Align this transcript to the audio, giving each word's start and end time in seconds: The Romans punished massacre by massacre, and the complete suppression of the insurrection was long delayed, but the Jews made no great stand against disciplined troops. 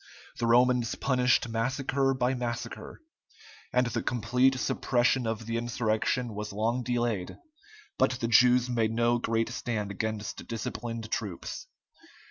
The 0.39 0.47
Romans 0.47 0.95
punished 0.95 1.47
massacre 1.47 2.15
by 2.15 2.33
massacre, 2.33 3.03
and 3.71 3.85
the 3.85 4.01
complete 4.01 4.59
suppression 4.59 5.27
of 5.27 5.45
the 5.45 5.57
insurrection 5.57 6.33
was 6.33 6.51
long 6.51 6.81
delayed, 6.81 7.37
but 7.99 8.13
the 8.19 8.27
Jews 8.27 8.67
made 8.67 8.91
no 8.91 9.19
great 9.19 9.49
stand 9.49 9.91
against 9.91 10.47
disciplined 10.47 11.11
troops. 11.11 11.67